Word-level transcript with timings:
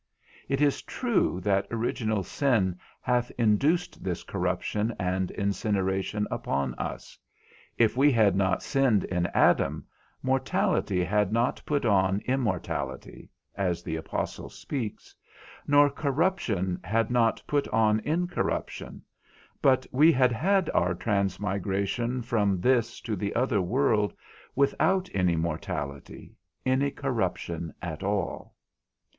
It 0.49 0.61
is 0.61 0.81
true 0.81 1.39
that 1.41 1.67
original 1.69 2.23
sin 2.23 2.79
hath 3.01 3.31
induced 3.37 4.03
this 4.03 4.23
corruption 4.23 4.95
and 4.97 5.29
incineration 5.29 6.25
upon 6.31 6.73
us; 6.79 7.19
if 7.77 7.95
we 7.95 8.11
had 8.11 8.35
not 8.35 8.63
sinned 8.63 9.03
in 9.03 9.27
Adam, 9.27 9.85
mortality 10.23 11.03
had 11.03 11.31
not 11.31 11.61
put 11.67 11.85
on 11.85 12.19
immortality 12.25 13.29
(as 13.53 13.83
the 13.83 13.95
apostle 13.95 14.49
speaks), 14.49 15.13
nor 15.67 15.87
corruption 15.87 16.79
had 16.83 17.11
not 17.11 17.43
put 17.45 17.67
on 17.67 17.99
incorruption, 17.99 19.03
but 19.61 19.85
we 19.91 20.11
had 20.11 20.31
had 20.31 20.67
our 20.73 20.95
transmigration 20.95 22.23
from 22.23 22.59
this 22.59 23.01
to 23.01 23.15
the 23.15 23.35
other 23.35 23.61
world 23.61 24.15
without 24.55 25.11
any 25.13 25.35
mortality, 25.35 26.35
any 26.65 26.89
corruption 26.89 27.71
at 27.83 28.01
all. 28.01 28.55